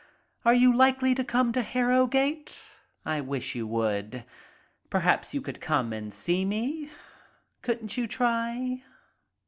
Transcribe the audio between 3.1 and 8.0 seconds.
wish you would. Perhaps you could come and see me. Couldn't